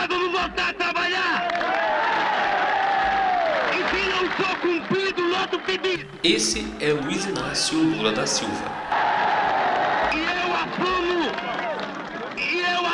[0.00, 1.48] nós vamos voltar a trabalhar!
[3.72, 6.08] E se não for cumprido o nosso pedido?
[6.24, 8.64] Esse é Luiz Inácio Lula da Silva.
[10.14, 11.30] E eu assumo!
[12.38, 12.86] E eu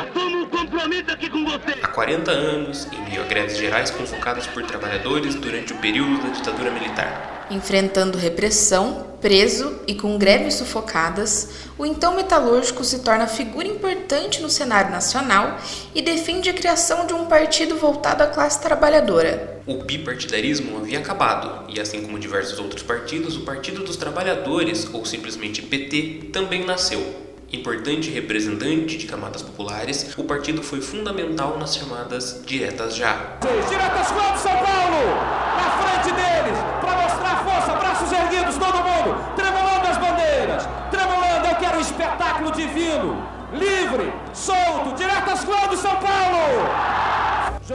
[0.87, 1.79] compromisso aqui com você!
[1.83, 6.29] Há 40 anos, em meio a greves gerais convocadas por trabalhadores durante o período da
[6.29, 7.46] ditadura militar.
[7.51, 14.48] Enfrentando repressão, preso e com greves sufocadas, o então metalúrgico se torna figura importante no
[14.48, 15.59] cenário nacional
[15.95, 19.60] e defende a criação de um partido voltado à classe trabalhadora.
[19.66, 25.05] O bipartidarismo havia acabado, e assim como diversos outros partidos, o Partido dos Trabalhadores, ou
[25.05, 27.26] simplesmente PT, também nasceu.
[27.52, 33.37] Importante representante de camadas populares, o partido foi fundamental nas chamadas diretas já.
[33.68, 35.46] Diretas quando São Paulo!
[35.56, 41.56] Na frente deles, para mostrar força, braços erguidos, todo mundo, tremulando as bandeiras, tremulando, eu
[41.56, 46.66] quero um espetáculo divino, livre, solto, diretas quando São Paulo!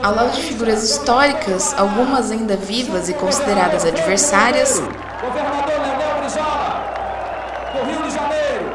[0.04, 4.80] Ao lado de figuras históricas, algumas ainda vivas e consideradas adversárias,
[5.22, 6.84] Governador Leonel Brizola,
[7.74, 8.72] do Rio de Janeiro,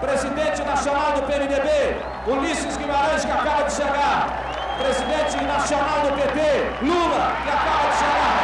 [0.00, 7.36] presidente nacional do PMDB, Ulisses Guimarães, que acaba de chegar, presidente nacional do PT, Lula,
[7.42, 8.36] que acaba de chegar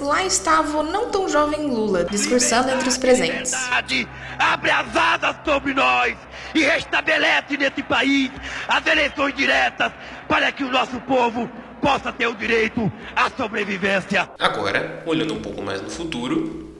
[0.00, 3.52] lá estava o não tão jovem Lula, discursando entre os presentes.
[3.52, 6.16] Liberdade abre as asas sobre nós
[6.54, 8.30] e restabelece nesse país
[8.66, 9.92] as eleições diretas
[10.26, 11.50] para que o nosso povo
[11.82, 14.30] possa ter o direito à sobrevivência.
[14.38, 16.78] Agora, olhando um pouco mais no futuro,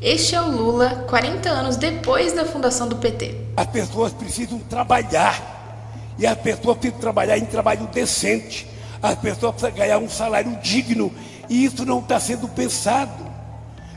[0.00, 3.34] Este é o Lula, 40 anos depois da fundação do PT.
[3.56, 5.54] As pessoas precisam trabalhar.
[6.18, 8.68] E as pessoas precisam trabalhar em trabalho decente.
[9.02, 11.10] As pessoas precisam ganhar um salário digno.
[11.48, 13.24] E isso não está sendo pensado.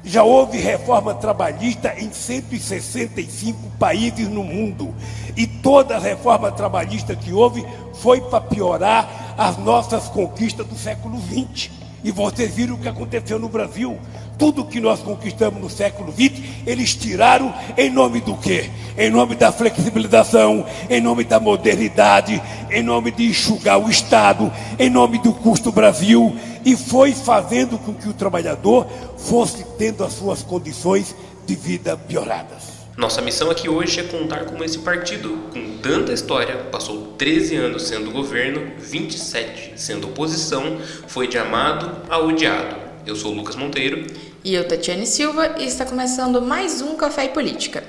[0.02, 4.96] Já houve reforma trabalhista em 165 países no mundo.
[5.36, 11.72] E toda reforma trabalhista que houve foi para piorar as nossas conquistas do século XX.
[12.02, 14.00] E vocês viram o que aconteceu no Brasil.
[14.40, 18.70] Tudo que nós conquistamos no século XX, eles tiraram em nome do quê?
[18.98, 22.42] Em nome da flexibilização, em nome da modernidade,
[22.72, 26.34] em nome de enxugar o Estado, em nome do custo Brasil,
[26.64, 31.14] e foi fazendo com que o trabalhador fosse tendo as suas condições
[31.46, 32.80] de vida pioradas.
[32.96, 37.84] Nossa missão aqui hoje é contar como esse partido, com tanta história, passou 13 anos
[37.84, 40.78] sendo governo, 27 sendo oposição,
[41.08, 42.90] foi de amado a odiado.
[43.06, 44.06] Eu sou Lucas Monteiro.
[44.44, 47.84] E eu, Tatiane Silva, e está começando mais um Café e Política.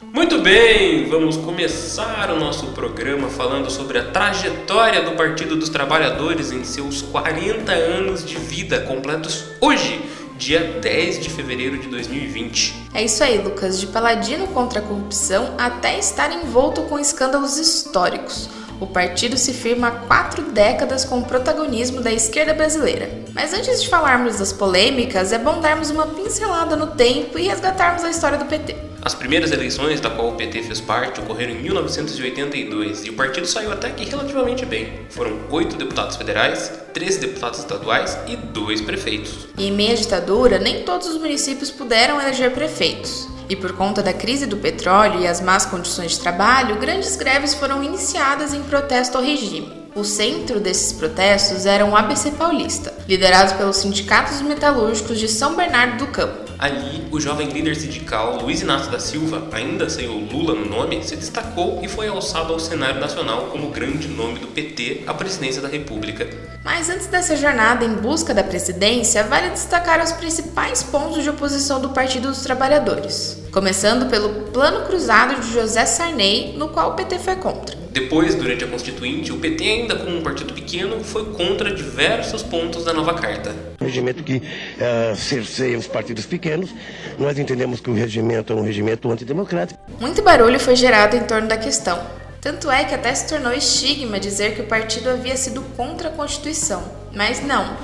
[0.00, 6.52] Muito bem, vamos começar o nosso programa falando sobre a trajetória do Partido dos Trabalhadores
[6.52, 10.00] em seus 40 anos de vida, completos hoje,
[10.38, 12.88] dia 10 de fevereiro de 2020.
[12.94, 18.48] É isso aí, Lucas, de paladino contra a corrupção até estar envolto com escândalos históricos.
[18.80, 23.10] O partido se firma há quatro décadas com o protagonismo da esquerda brasileira.
[23.34, 28.04] Mas antes de falarmos das polêmicas, é bom darmos uma pincelada no tempo e resgatarmos
[28.04, 28.76] a história do PT.
[29.02, 33.46] As primeiras eleições da qual o PT fez parte ocorreram em 1982 e o partido
[33.46, 34.92] saiu até que relativamente bem.
[35.10, 39.48] Foram oito deputados federais, 13 deputados estaduais e dois prefeitos.
[39.56, 43.28] E em meia ditadura, nem todos os municípios puderam eleger prefeitos.
[43.48, 47.54] E por conta da crise do petróleo e as más condições de trabalho, grandes greves
[47.54, 49.88] foram iniciadas em protesto ao regime.
[49.94, 56.04] O centro desses protestos era o ABC Paulista, liderado pelos sindicatos metalúrgicos de São Bernardo
[56.04, 56.48] do Campo.
[56.58, 61.02] Ali, o jovem líder sindical Luiz Inácio da Silva, ainda sem o Lula no nome,
[61.04, 65.62] se destacou e foi alçado ao cenário nacional como grande nome do PT à presidência
[65.62, 66.28] da República.
[66.64, 71.80] Mas antes dessa jornada em busca da presidência, vale destacar os principais pontos de oposição
[71.80, 73.37] do Partido dos Trabalhadores.
[73.52, 77.76] Começando pelo Plano Cruzado de José Sarney, no qual o PT foi contra.
[77.90, 82.84] Depois, durante a Constituinte, o PT, ainda como um partido pequeno, foi contra diversos pontos
[82.84, 83.54] da nova carta.
[83.80, 86.70] Um regimento que uh, cerceia os partidos pequenos.
[87.18, 89.80] Nós entendemos que o regimento é um regimento antidemocrático.
[89.98, 91.98] Muito barulho foi gerado em torno da questão.
[92.40, 96.12] Tanto é que até se tornou estigma dizer que o partido havia sido contra a
[96.12, 96.82] Constituição.
[97.14, 97.76] Mas não.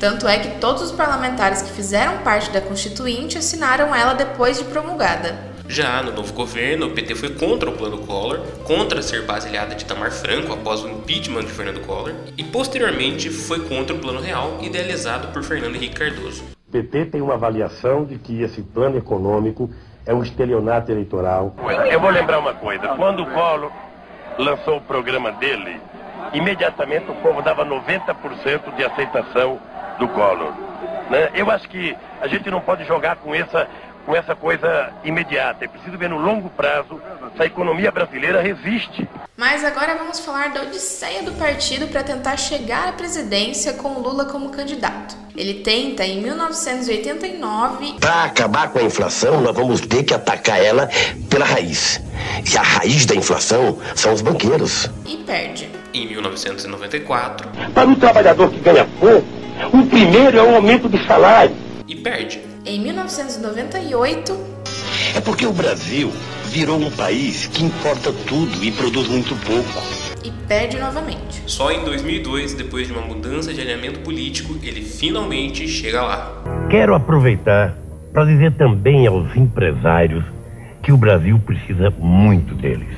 [0.00, 4.64] Tanto é que todos os parlamentares que fizeram parte da Constituinte assinaram ela depois de
[4.64, 5.36] promulgada.
[5.66, 9.84] Já no novo governo, o PT foi contra o plano Collor, contra ser baseada de
[9.84, 14.58] Tamar Franco após o impeachment de Fernando Collor, e posteriormente foi contra o plano real
[14.62, 16.44] idealizado por Fernando Henrique Cardoso.
[16.68, 19.68] O PT tem uma avaliação de que esse plano econômico
[20.06, 21.54] é um estelionato eleitoral.
[21.90, 23.72] Eu vou lembrar uma coisa: quando o Collor
[24.38, 25.80] lançou o programa dele,
[26.32, 29.58] imediatamente o povo dava 90% de aceitação
[29.98, 30.52] do Collor.
[31.10, 31.30] Né?
[31.34, 33.68] Eu acho que a gente não pode jogar com essa,
[34.04, 35.64] com essa coisa imediata.
[35.64, 37.00] É preciso ver no longo prazo
[37.36, 39.08] se a economia brasileira resiste.
[39.36, 44.24] Mas agora vamos falar da odisseia do partido para tentar chegar à presidência com Lula
[44.24, 45.16] como candidato.
[45.36, 48.00] Ele tenta em 1989.
[48.00, 50.88] Para acabar com a inflação, nós vamos ter que atacar ela
[51.30, 52.02] pela raiz.
[52.52, 54.90] E a raiz da inflação são os banqueiros.
[55.06, 55.70] E perde.
[55.94, 57.48] Em 1994.
[57.72, 59.37] Para o trabalhador que ganha pouco,
[59.72, 61.54] o primeiro é o aumento do salário.
[61.86, 62.40] E perde.
[62.64, 64.38] Em 1998.
[65.14, 66.12] É porque o Brasil
[66.46, 69.82] virou um país que importa tudo e produz muito pouco.
[70.24, 71.42] E perde novamente.
[71.46, 76.42] Só em 2002, depois de uma mudança de alinhamento político, ele finalmente chega lá.
[76.70, 77.74] Quero aproveitar
[78.12, 80.24] para dizer também aos empresários
[80.82, 82.88] que o Brasil precisa muito deles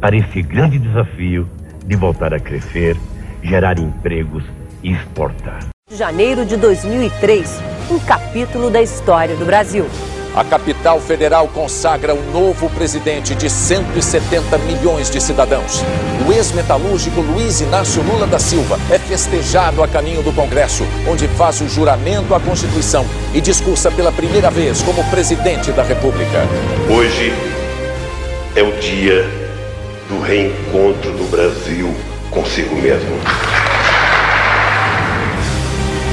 [0.00, 1.48] para esse grande desafio
[1.84, 2.96] de voltar a crescer,
[3.42, 4.44] gerar empregos
[4.82, 5.68] e exportar.
[5.92, 7.60] Janeiro de 2003,
[7.90, 9.84] um capítulo da história do Brasil.
[10.36, 15.82] A capital federal consagra um novo presidente de 170 milhões de cidadãos.
[16.28, 21.60] O ex-metalúrgico Luiz Inácio Lula da Silva é festejado a caminho do Congresso, onde faz
[21.60, 23.04] o juramento à Constituição
[23.34, 26.46] e discursa pela primeira vez como presidente da República.
[26.88, 27.32] Hoje
[28.54, 29.28] é o dia
[30.08, 31.92] do reencontro do Brasil
[32.30, 33.59] consigo mesmo.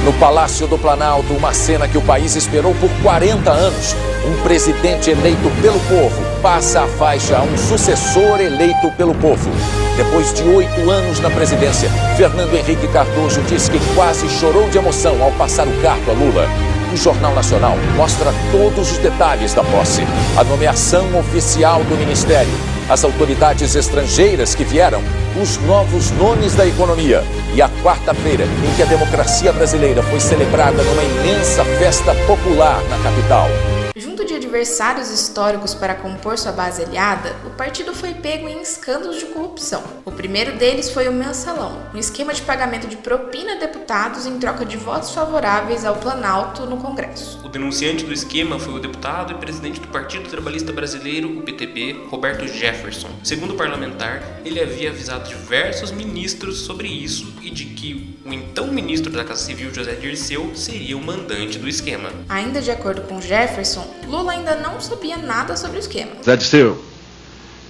[0.08, 3.94] No Palácio do Planalto, uma cena que o país esperou por 40 anos.
[4.24, 9.50] Um presidente eleito pelo povo passa a faixa a um sucessor eleito pelo povo.
[9.98, 15.22] Depois de oito anos na presidência, Fernando Henrique Cardoso diz que quase chorou de emoção
[15.22, 16.48] ao passar o cargo a Lula.
[16.90, 20.04] O Jornal Nacional mostra todos os detalhes da posse,
[20.38, 22.54] a nomeação oficial do ministério,
[22.88, 25.02] as autoridades estrangeiras que vieram,
[25.40, 27.22] os novos nomes da economia
[27.54, 32.98] e a quarta-feira em que a democracia brasileira foi celebrada numa imensa festa popular na
[33.02, 33.48] capital.
[33.94, 39.26] Junto de adversários históricos para compor sua base aliada, partido foi pego em escândalos de
[39.26, 39.82] corrupção.
[40.04, 44.38] O primeiro deles foi o mensalão, um esquema de pagamento de propina a deputados em
[44.38, 47.40] troca de votos favoráveis ao Planalto no Congresso.
[47.44, 52.06] O denunciante do esquema foi o deputado e presidente do Partido Trabalhista Brasileiro, o PTB,
[52.08, 53.10] Roberto Jefferson.
[53.24, 58.68] Segundo o parlamentar, ele havia avisado diversos ministros sobre isso e de que o então
[58.68, 62.10] ministro da Casa Civil, José Dirceu, seria o mandante do esquema.
[62.28, 66.12] Ainda de acordo com Jefferson, Lula ainda não sabia nada sobre o esquema.
[66.22, 66.80] Zé Dirceu,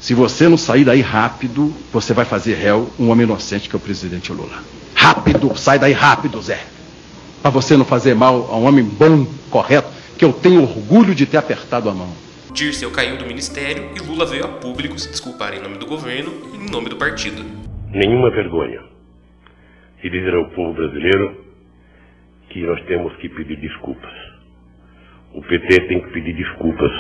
[0.01, 3.79] se você não sair daí rápido, você vai fazer réu um homem inocente que é
[3.79, 4.63] o presidente Lula.
[4.95, 6.61] Rápido, sai daí rápido, Zé.
[7.43, 11.27] Para você não fazer mal a um homem bom, correto, que eu tenho orgulho de
[11.27, 12.13] ter apertado a mão.
[12.53, 16.33] Dirceu caiu do ministério e Lula veio a público se desculpar em nome do governo
[16.53, 17.45] e em nome do partido.
[17.91, 18.81] Nenhuma vergonha.
[20.03, 21.45] E dizer ao povo brasileiro
[22.51, 24.13] que nós temos que pedir desculpas.
[25.35, 26.91] O PT tem que pedir desculpas.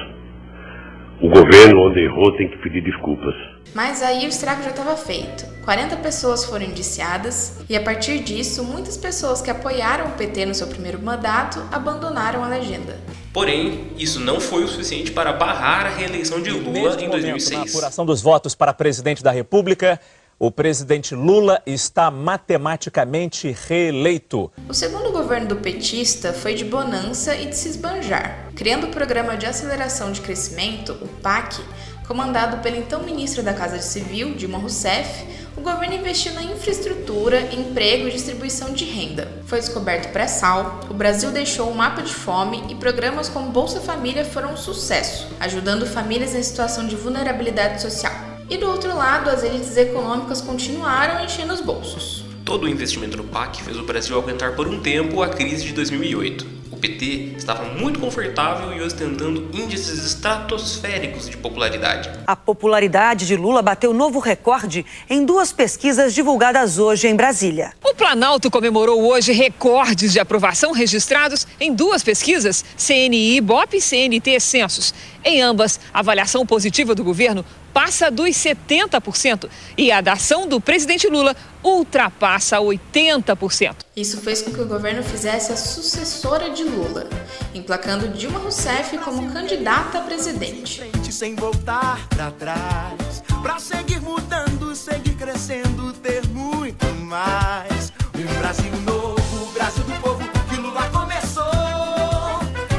[1.20, 3.34] O governo, onde errou, tem que pedir desculpas.
[3.74, 5.44] Mas aí o estrago já estava feito.
[5.64, 10.54] 40 pessoas foram indiciadas e a partir disso, muitas pessoas que apoiaram o PT no
[10.54, 12.96] seu primeiro mandato abandonaram a legenda.
[13.32, 17.50] Porém, isso não foi o suficiente para barrar a reeleição de Lula em momento, 2006.
[17.50, 20.00] Na apuração dos votos para presidente da República,
[20.38, 24.52] o presidente Lula está matematicamente reeleito.
[24.68, 28.46] O segundo governo do petista foi de bonança e de se esbanjar.
[28.54, 31.60] Criando o Programa de Aceleração de Crescimento, o PAC,
[32.06, 38.06] comandado pelo então ministro da Casa Civil, Dilma Rousseff, o governo investiu na infraestrutura, emprego
[38.06, 39.28] e distribuição de renda.
[39.44, 44.24] Foi descoberto pré-sal, o Brasil deixou um mapa de fome e programas como Bolsa Família
[44.24, 48.27] foram um sucesso, ajudando famílias em situação de vulnerabilidade social.
[48.50, 52.24] E do outro lado, as elites econômicas continuaram enchendo os bolsos.
[52.46, 55.74] Todo o investimento no PAC fez o Brasil aguentar por um tempo a crise de
[55.74, 56.46] 2008.
[56.70, 62.10] O PT estava muito confortável e ostentando índices estratosféricos de popularidade.
[62.26, 67.74] A popularidade de Lula bateu novo recorde em duas pesquisas divulgadas hoje em Brasília.
[67.84, 74.40] O Planalto comemorou hoje recordes de aprovação registrados em duas pesquisas, CNI Ibope e CNT
[74.40, 74.94] Censos.
[75.22, 80.60] Em ambas, a avaliação positiva do governo passa dos 70% e a da ação do
[80.60, 83.76] presidente Lula ultrapassa 80%.
[83.96, 87.08] Isso fez com que o governo fizesse a sucessora de Lula,
[87.54, 90.90] emplacando Dilma Rousseff como candidata a presidente.
[91.10, 97.92] Sem voltar pra trás, pra seguir mudando, seguir crescendo, ter muito mais.
[98.14, 101.44] Um Brasil novo, o Brasil do povo que Lula começou.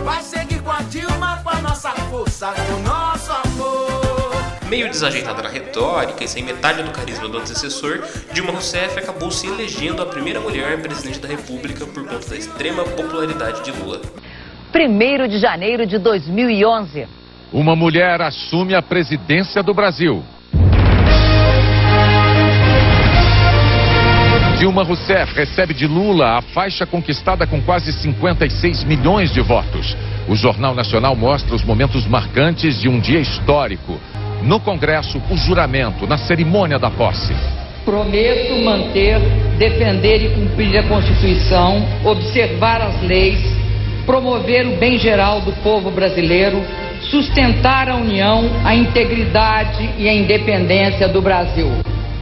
[0.05, 2.53] Vai seguir com a Dilma, com a nossa força.
[4.69, 9.47] Meio desajeitada na retórica e sem metade do carisma do antecessor, Dilma Rousseff acabou se
[9.47, 13.99] elegendo a primeira mulher presidente da República por conta da extrema popularidade de Lula.
[14.71, 17.07] 1 de janeiro de 2011.
[17.51, 20.23] Uma mulher assume a presidência do Brasil.
[24.59, 29.97] Dilma Rousseff recebe de Lula a faixa conquistada com quase 56 milhões de votos.
[30.27, 33.97] O Jornal Nacional mostra os momentos marcantes de um dia histórico.
[34.41, 37.34] No Congresso, o juramento, na cerimônia da posse.
[37.84, 39.19] Prometo manter,
[39.58, 43.41] defender e cumprir a Constituição, observar as leis,
[44.05, 46.63] promover o bem geral do povo brasileiro,
[47.01, 51.69] sustentar a união, a integridade e a independência do Brasil.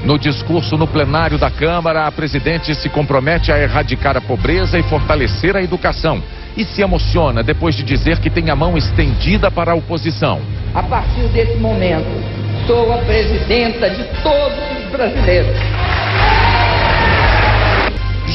[0.08, 4.84] No discurso no plenário da Câmara, a presidente se compromete a erradicar a pobreza e
[4.84, 6.24] fortalecer a educação.
[6.56, 10.40] E se emociona depois de dizer que tem a mão estendida para a oposição.
[10.74, 12.08] A partir desse momento,
[12.66, 15.58] sou a presidenta de todos os brasileiros.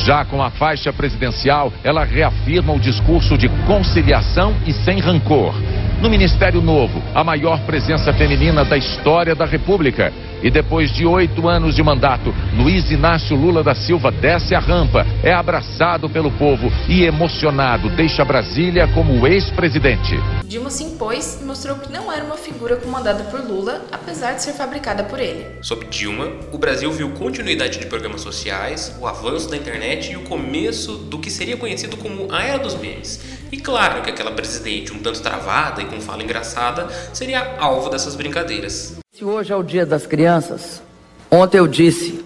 [0.05, 5.55] Já com a faixa presidencial, ela reafirma o discurso de conciliação e sem rancor.
[6.03, 10.13] No Ministério Novo, a maior presença feminina da história da República.
[10.43, 15.07] E depois de oito anos de mandato, Luiz Inácio Lula da Silva desce a rampa,
[15.23, 20.17] é abraçado pelo povo e emocionado deixa Brasília como ex-presidente.
[20.45, 24.43] Dilma se impôs e mostrou que não era uma figura comandada por Lula, apesar de
[24.43, 25.47] ser fabricada por ele.
[25.63, 30.23] Sob Dilma, o Brasil viu continuidade de programas sociais, o avanço da internet e o
[30.23, 33.21] começo do que seria conhecido como a Era dos Memes.
[33.51, 38.17] E claro que aquela presidente um tanto travada e com fala engraçada seria alvo dessas
[38.17, 39.02] brincadeiras.
[39.15, 40.83] Se hoje é o dia das crianças,
[41.31, 42.25] ontem eu disse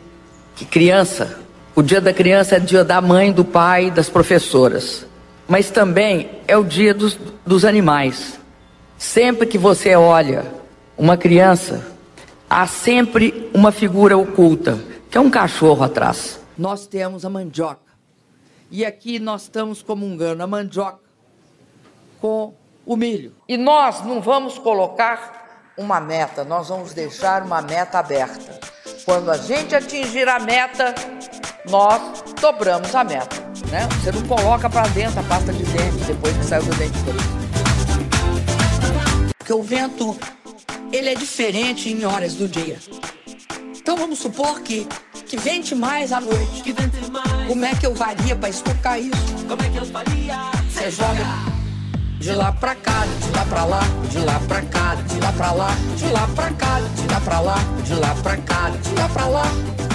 [0.55, 1.41] que criança,
[1.75, 5.05] o dia da criança é dia da mãe, do pai, das professoras.
[5.49, 8.39] Mas também é o dia dos, dos animais.
[8.97, 10.47] Sempre que você olha
[10.97, 11.85] uma criança,
[12.49, 14.79] há sempre uma figura oculta,
[15.11, 16.41] que é um cachorro atrás.
[16.57, 17.81] Nós temos a mandioca.
[18.71, 21.01] E aqui nós estamos comungando a mandioca
[22.21, 22.55] com
[22.87, 23.33] o milho.
[23.49, 25.46] E nós não vamos colocar
[25.77, 28.59] uma meta, nós vamos deixar uma meta aberta.
[29.05, 30.95] Quando a gente atingir a meta,
[31.69, 33.37] nós dobramos a meta.
[33.71, 33.87] Né?
[34.01, 36.99] Você não coloca para dentro a pasta de dente depois que saiu do dente
[39.39, 40.17] Porque o vento,
[40.93, 42.79] ele é diferente em horas do dia.
[43.77, 44.87] Então vamos supor que,
[45.27, 46.75] que vente mais à noite.
[47.47, 49.47] Como é que eu varia para explicar isso?
[49.47, 50.37] Como é que eu faria?
[50.69, 51.56] Você joga
[52.27, 53.81] de lá pra cá, de lá pra lá,
[54.11, 57.39] de lá pra cá, de lá pra lá, de lá pra cá, de lá pra
[57.39, 59.45] lá, de lá pra cá, de lá pra lá.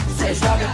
[0.08, 0.70] Você joga.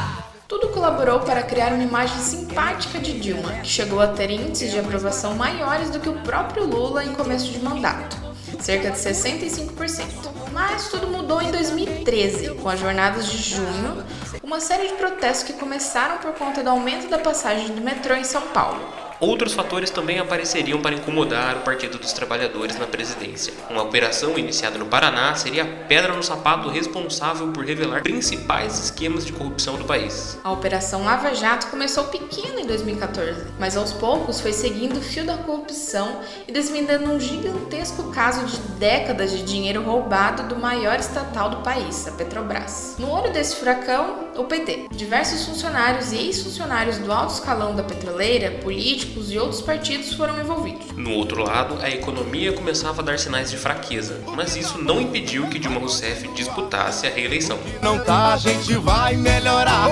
[0.48, 4.78] Tudo colaborou para criar uma imagem simpática de Dilma, que chegou a ter índices de
[4.78, 8.16] aprovação maiores do que o próprio Lula em começo de mandato,
[8.60, 10.06] cerca de 65%.
[10.54, 14.06] Mas tudo mudou em 2013, com as jornadas de junho,
[14.44, 18.24] uma série de protestos que começaram por conta do aumento da passagem do metrô em
[18.24, 19.07] São Paulo.
[19.19, 23.51] Outros fatores também apareceriam para incomodar o Partido dos Trabalhadores na presidência.
[23.67, 29.25] Uma operação iniciada no Paraná seria a pedra no sapato responsável por revelar principais esquemas
[29.25, 30.38] de corrupção do país.
[30.43, 35.25] A Operação Lava Jato começou pequena em 2014, mas aos poucos foi seguindo o fio
[35.25, 41.50] da corrupção e desvendando um gigantesco caso de décadas de dinheiro roubado do maior estatal
[41.50, 42.95] do país, a Petrobras.
[43.00, 44.88] No olho desse furacão, o PT.
[44.91, 50.91] Diversos funcionários e ex-funcionários do alto escalão da petroleira, políticos, e outros partidos foram envolvidos.
[50.96, 55.48] No outro lado, a economia começava a dar sinais de fraqueza, mas isso não impediu
[55.48, 57.58] que Dilma Rousseff disputasse a reeleição.
[57.82, 59.88] Não tá, a gente vai melhorar.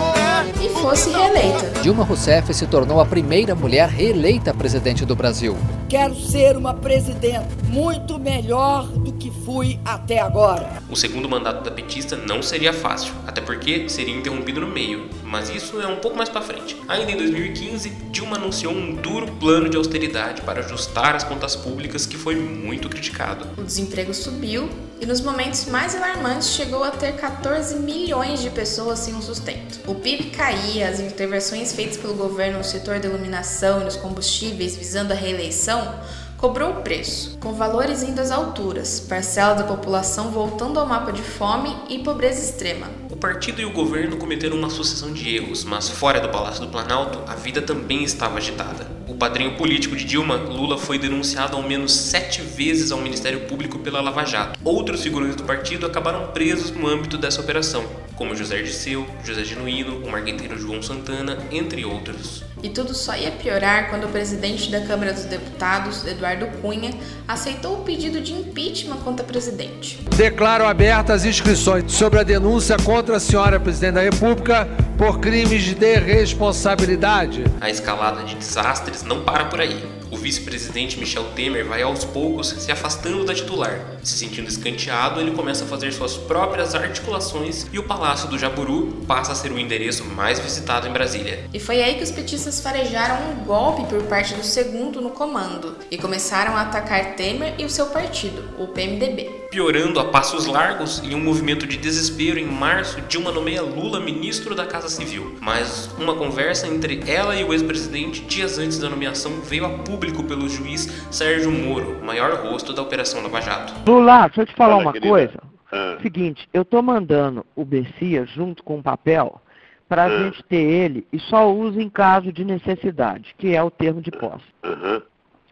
[0.63, 1.81] E fosse reeleita.
[1.81, 5.57] Dilma Rousseff se tornou a primeira mulher reeleita presidente do Brasil.
[5.89, 8.87] Quero ser uma presidente muito melhor
[9.19, 10.81] que fui até agora.
[10.89, 15.49] O segundo mandato da petista não seria fácil, até porque seria interrompido no meio, mas
[15.49, 16.77] isso é um pouco mais para frente.
[16.87, 22.05] Ainda em 2015, Dilma anunciou um duro plano de austeridade para ajustar as contas públicas
[22.05, 23.47] que foi muito criticado.
[23.57, 24.69] O desemprego subiu
[24.99, 29.79] e nos momentos mais alarmantes chegou a ter 14 milhões de pessoas sem um sustento.
[29.87, 34.75] O PIB caía, as intervenções feitas pelo governo no setor da iluminação e nos combustíveis
[34.75, 35.99] visando a reeleição
[36.45, 41.23] cobrou o preço, com valores indo às alturas, parcela da população voltando ao mapa de
[41.23, 42.85] fome e pobreza extrema.
[43.09, 46.67] O partido e o governo cometeram uma sucessão de erros, mas fora do Palácio do
[46.67, 48.85] Planalto, a vida também estava agitada.
[49.07, 53.79] O padrinho político de Dilma, Lula, foi denunciado ao menos sete vezes ao Ministério Público
[53.79, 54.59] pela Lava Jato.
[54.63, 57.83] Outros figurantes do partido acabaram presos no âmbito dessa operação,
[58.15, 62.43] como José Dirceu, José Genuíno, o marqueteiro João Santana, entre outros.
[62.65, 66.89] E tudo só ia piorar quando o presidente da Câmara dos Deputados, Eduardo Cunha,
[67.27, 69.99] aceitou o pedido de impeachment contra a presidente.
[70.15, 74.67] Declaro abertas as inscrições sobre a denúncia contra a senhora presidente da República
[74.97, 77.43] por crimes de responsabilidade.
[77.61, 79.94] A escalada de desastres não para por aí.
[80.15, 83.97] O vice-presidente Michel Temer vai aos poucos se afastando da titular.
[84.01, 89.03] Se sentindo escanteado, ele começa a fazer suas próprias articulações e o Palácio do Jaburu
[89.05, 91.43] passa a ser o endereço mais visitado em Brasília.
[91.53, 95.75] E foi aí que os petistas farejaram um golpe por parte do segundo no comando
[95.91, 99.43] e começaram a atacar Temer e o seu partido, o PMDB.
[99.51, 104.55] Piorando a passos largos em um movimento de desespero em março, Dilma nomeia Lula ministro
[104.55, 105.35] da Casa Civil.
[105.41, 110.04] Mas uma conversa entre ela e o ex-presidente dias antes da nomeação veio a público
[110.11, 113.73] pelo juiz Sérgio Moro, maior rosto da Operação Lava Jato.
[113.89, 115.39] Lula, deixa eu te falar uma coisa.
[115.71, 115.97] Ah.
[116.01, 119.41] Seguinte, eu tô mandando o Bessias junto com o papel
[119.87, 120.23] para a ah.
[120.23, 124.11] gente ter ele e só usa em caso de necessidade, que é o termo de
[124.11, 124.45] posse.
[124.63, 125.01] Uhum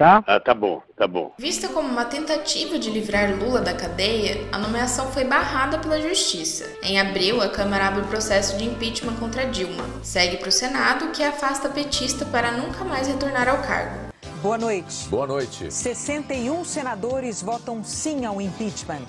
[0.03, 0.23] tá?
[0.27, 1.33] Ah, tá bom, tá bom.
[1.37, 6.69] Vista como uma tentativa de livrar Lula da cadeia, a nomeação foi barrada pela Justiça.
[6.83, 9.85] Em abril, a Câmara abre o processo de impeachment contra Dilma.
[10.01, 14.02] Segue para o Senado, que afasta a petista para nunca mais retornar ao cargo.
[14.43, 15.07] Boa noite.
[15.07, 15.71] Boa noite.
[15.71, 19.05] 61 senadores votam sim ao impeachment.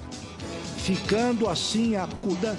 [0.76, 2.56] Ficando assim a CUDA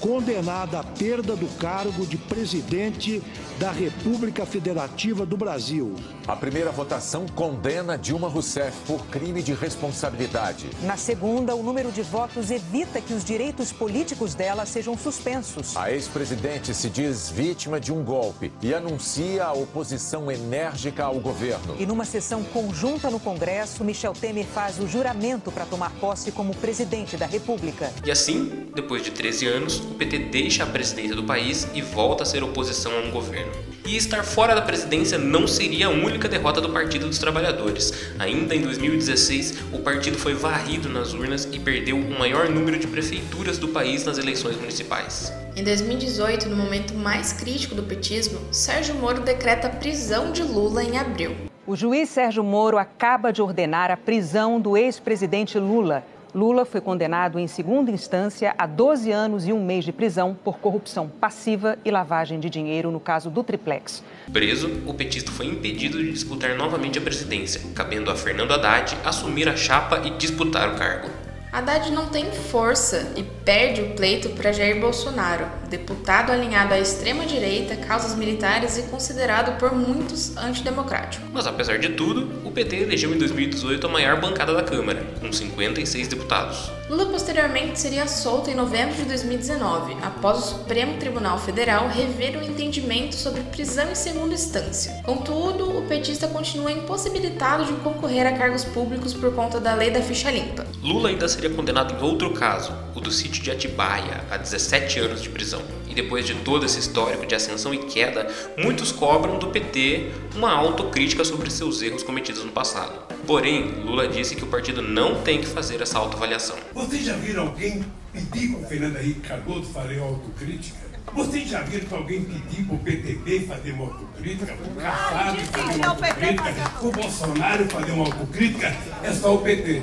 [0.00, 3.22] condenada à perda do cargo de presidente
[3.58, 5.94] da República Federativa do Brasil.
[6.26, 10.66] A primeira votação condena Dilma Rousseff por crime de responsabilidade.
[10.82, 15.76] Na segunda, o número de votos evita que os direitos políticos dela sejam suspensos.
[15.76, 21.76] A ex-presidente se diz vítima de um golpe e anuncia a oposição enérgica ao governo.
[21.78, 26.54] E numa sessão conjunta no Congresso, Michel Temer faz o juramento para tomar posse como
[26.54, 27.92] presidente da República.
[28.04, 32.22] E assim, depois de 13 anos, o PT deixa a presidência do país e volta
[32.22, 33.52] a ser oposição a um governo.
[33.86, 38.12] E estar fora da presidência não seria a única derrota do Partido dos Trabalhadores.
[38.18, 42.86] Ainda em 2016, o partido foi varrido nas urnas e perdeu o maior número de
[42.86, 45.32] prefeituras do país nas eleições municipais.
[45.56, 50.84] Em 2018, no momento mais crítico do petismo, Sérgio Moro decreta a prisão de Lula
[50.84, 51.34] em abril.
[51.66, 56.04] O juiz Sérgio Moro acaba de ordenar a prisão do ex-presidente Lula.
[56.34, 60.58] Lula foi condenado em segunda instância a 12 anos e um mês de prisão por
[60.58, 64.04] corrupção passiva e lavagem de dinheiro no caso do Triplex.
[64.32, 69.48] Preso, o petista foi impedido de disputar novamente a presidência, cabendo a Fernando Haddad assumir
[69.48, 71.27] a chapa e disputar o cargo.
[71.52, 77.76] Haddad não tem força e perde o pleito para Jair Bolsonaro, deputado alinhado à extrema-direita,
[77.76, 81.24] causas militares e considerado por muitos antidemocrático.
[81.32, 85.32] Mas apesar de tudo, o PT elegeu em 2018 a maior bancada da Câmara, com
[85.32, 86.70] 56 deputados.
[86.88, 92.44] Lula posteriormente seria solto em novembro de 2019, após o Supremo Tribunal Federal rever o
[92.44, 95.02] entendimento sobre prisão em segunda instância.
[95.04, 100.00] Contudo, o petista continua impossibilitado de concorrer a cargos públicos por conta da lei da
[100.00, 100.66] ficha limpa.
[100.82, 105.22] Lula ainda seria condenado em outro caso, o do sítio de Atibaia, a 17 anos
[105.22, 105.62] de prisão.
[105.86, 110.50] E depois de todo esse histórico de ascensão e queda, muitos cobram do PT uma
[110.52, 112.92] autocrítica sobre seus erros cometidos no passado.
[113.24, 116.56] Porém, Lula disse que o partido não tem que fazer essa autoavaliação.
[116.74, 120.88] Vocês já viram alguém pedir para o Fernando Henrique Cardoso fazer autocrítica?
[121.14, 124.54] Vocês já viram que alguém pedir para o PTB fazer uma autocrítica?
[124.54, 126.52] Para o Kassab fazer uma autocrítica?
[126.52, 128.76] Para o Bolsonaro fazer uma autocrítica?
[129.04, 129.82] É só o PT.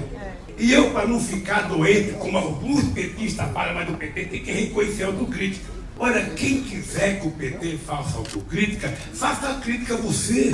[0.58, 4.52] E eu, para não ficar doente, como alguns petistas falam, mas o PT tem que
[4.52, 5.76] reconhecer a autocrítica.
[5.98, 10.52] Olha, quem quiser que o PT faça autocrítica, faça a crítica você.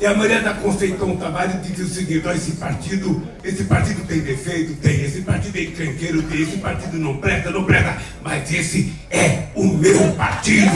[0.00, 4.74] E a Maria da Conceição Tavares diz o seguinte: esse partido, esse partido tem defeito?
[4.80, 5.04] Tem.
[5.04, 6.22] Esse partido é encrenqueiro?
[6.24, 6.42] Tem.
[6.42, 7.50] Esse partido não presta?
[7.50, 8.02] Não presta.
[8.22, 10.72] Mas esse é o meu partido.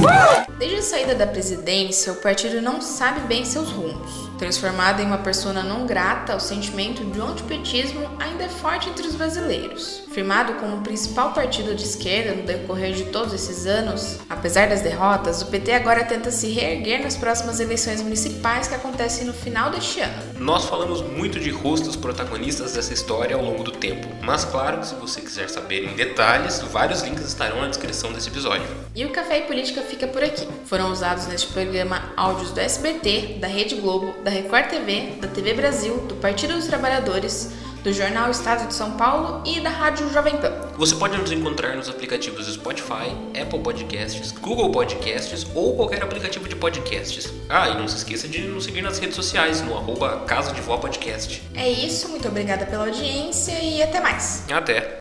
[0.58, 4.25] Desde a saída da presidência, o partido não sabe bem seus rumos.
[4.38, 9.14] Transformado em uma persona não grata, o sentimento de antipetismo ainda é forte entre os
[9.14, 10.02] brasileiros.
[10.12, 14.82] Firmado como o principal partido de esquerda no decorrer de todos esses anos, apesar das
[14.82, 19.70] derrotas, o PT agora tenta se reerguer nas próximas eleições municipais que acontecem no final
[19.70, 20.14] deste ano.
[20.38, 24.86] Nós falamos muito de rostos protagonistas dessa história ao longo do tempo, mas claro que
[24.86, 28.66] se você quiser saber em detalhes, vários links estarão na descrição desse episódio.
[28.94, 30.46] E o Café e Política fica por aqui.
[30.64, 35.54] Foram usados neste programa áudios do SBT, da Rede Globo, da Record TV, da TV
[35.54, 37.52] Brasil, do Partido dos Trabalhadores,
[37.84, 40.52] do Jornal Estado de São Paulo e da Rádio Jovem Pan.
[40.76, 46.56] Você pode nos encontrar nos aplicativos Spotify, Apple Podcasts, Google Podcasts ou qualquer aplicativo de
[46.56, 47.32] podcasts.
[47.48, 50.60] Ah, e não se esqueça de nos seguir nas redes sociais, no arroba Casa de
[50.60, 51.40] Vó Podcast.
[51.54, 54.44] É isso, muito obrigada pela audiência e até mais.
[54.50, 54.92] Até.